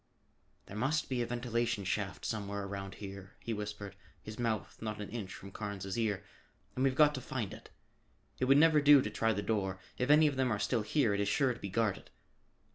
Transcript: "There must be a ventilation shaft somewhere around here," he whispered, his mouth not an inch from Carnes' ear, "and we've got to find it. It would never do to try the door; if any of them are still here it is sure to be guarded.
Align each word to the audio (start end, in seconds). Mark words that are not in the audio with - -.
"There 0.65 0.75
must 0.75 1.09
be 1.09 1.21
a 1.21 1.27
ventilation 1.27 1.83
shaft 1.83 2.25
somewhere 2.25 2.63
around 2.63 2.95
here," 2.95 3.35
he 3.39 3.53
whispered, 3.53 3.95
his 4.19 4.39
mouth 4.39 4.81
not 4.81 4.99
an 4.99 5.09
inch 5.11 5.31
from 5.31 5.51
Carnes' 5.51 5.95
ear, 5.95 6.23
"and 6.73 6.83
we've 6.83 6.95
got 6.95 7.13
to 7.13 7.21
find 7.21 7.53
it. 7.53 7.69
It 8.39 8.45
would 8.45 8.57
never 8.57 8.81
do 8.81 9.03
to 9.03 9.11
try 9.11 9.31
the 9.31 9.43
door; 9.43 9.77
if 9.99 10.09
any 10.09 10.25
of 10.25 10.37
them 10.37 10.51
are 10.51 10.57
still 10.57 10.81
here 10.81 11.13
it 11.13 11.19
is 11.19 11.27
sure 11.27 11.53
to 11.53 11.59
be 11.59 11.69
guarded. 11.69 12.09